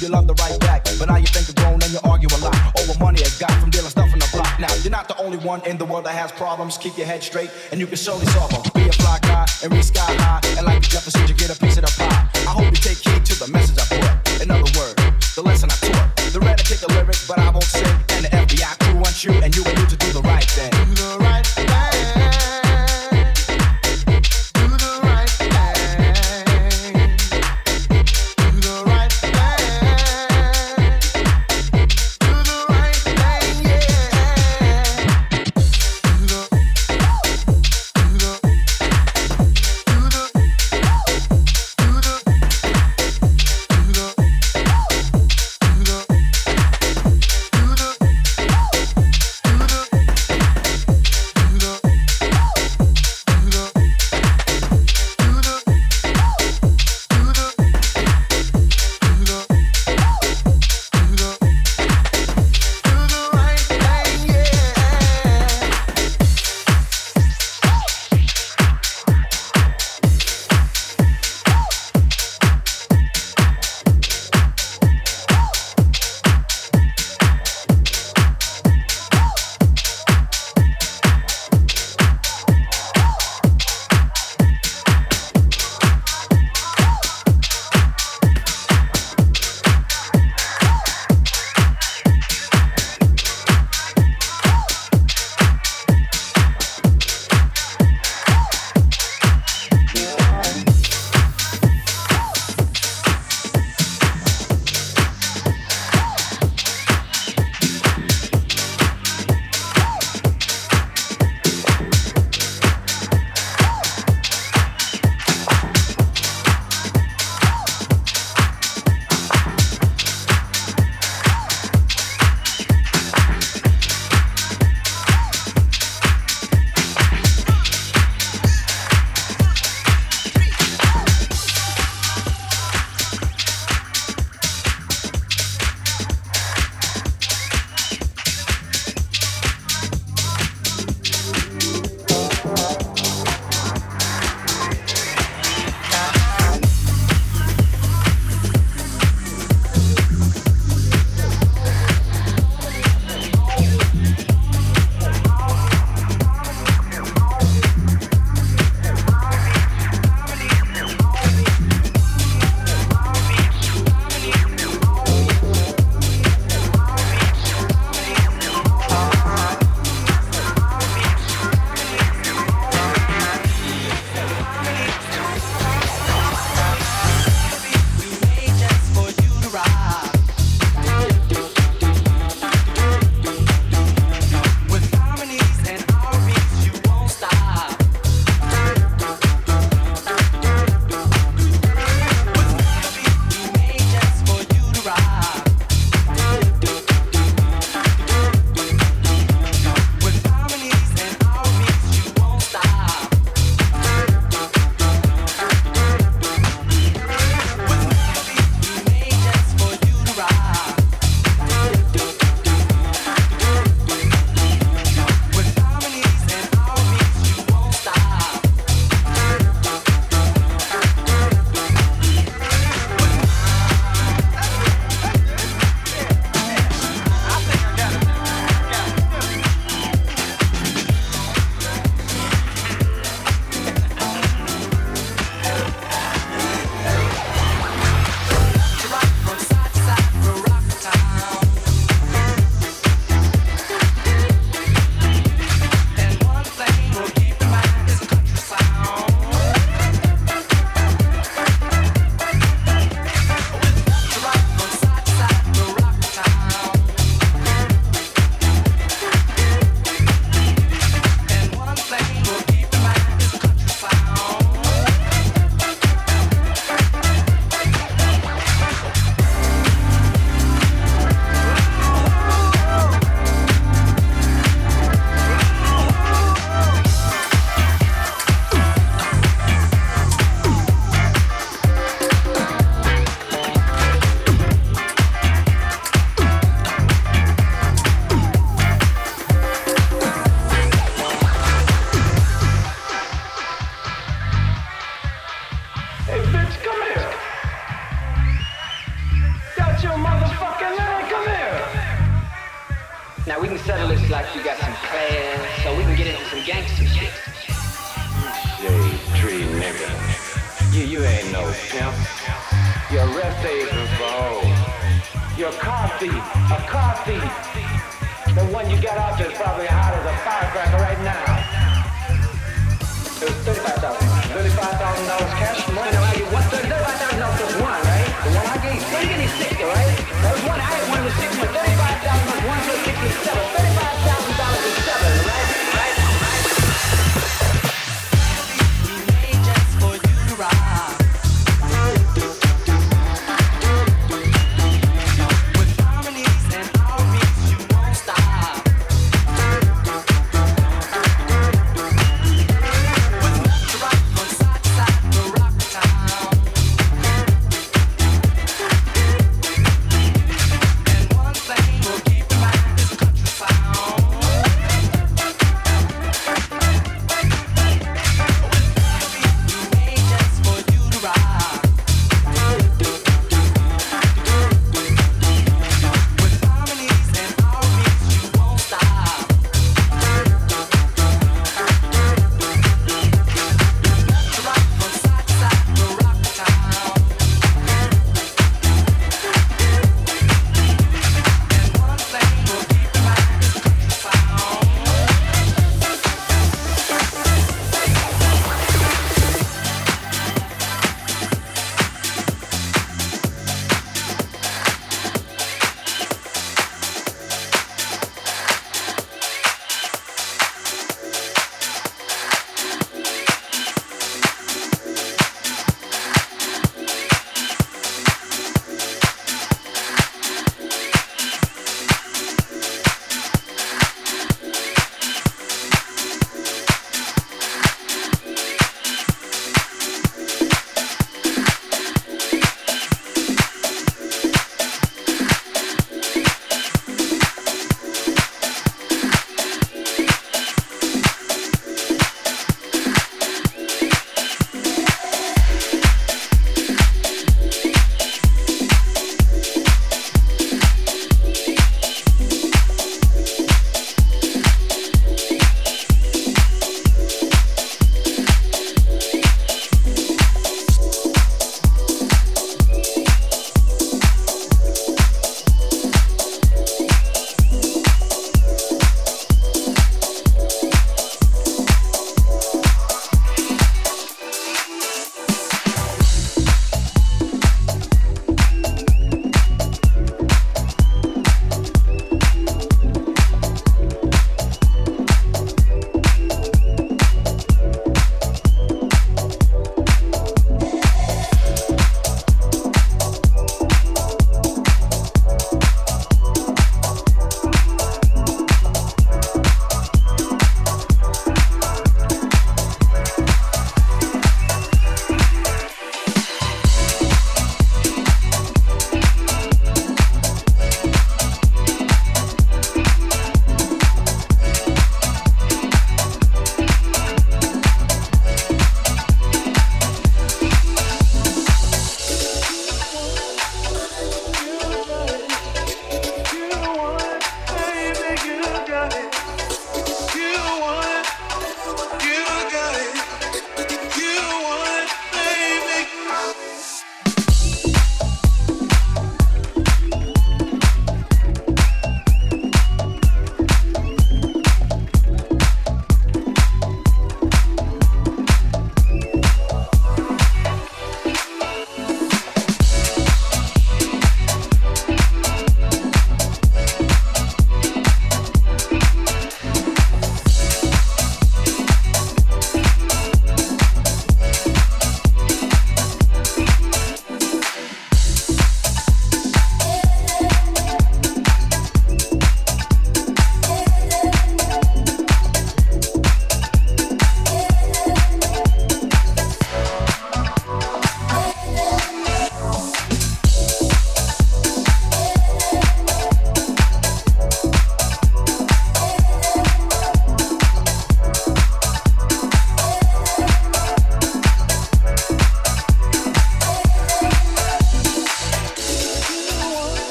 [0.00, 0.84] you love the right back.
[0.98, 3.52] But now you think you're grown and you argue a lot over money I got
[3.60, 4.48] from dealing stuff on the block.
[4.58, 6.78] Now, you're not the only one in the world that has problems.
[6.78, 8.62] Keep your head straight and you can surely solve them.
[8.74, 10.40] Be a fly guy and reach sky high.
[10.56, 12.28] And like the Jefferson, you get a piece of the pie.
[12.48, 14.42] I hope you take heed to the message I put.
[14.42, 16.16] In other words, the lesson I taught.
[16.32, 17.84] The red, I take the lyric, but I won't sing.
[18.16, 20.29] And the FBI crew wants you and you will you to do the right